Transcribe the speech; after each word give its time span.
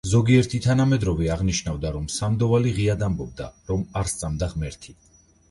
ზოგიერთი 0.11 0.59
თანამედროვე 0.65 1.29
აღნიშნავდა, 1.35 1.91
რომ 1.97 2.07
სანდოვალი 2.15 2.73
ღიად 2.79 3.05
ამბობდა, 3.09 3.51
რომ 3.71 3.85
არ 4.03 4.13
სწამდა 4.15 4.53
ღმერთი. 4.57 4.99